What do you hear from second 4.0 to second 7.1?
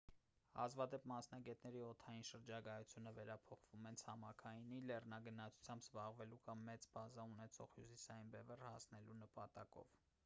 ցամաքայինի լեռնագնացությամբ զբաղվելու կամ մեծ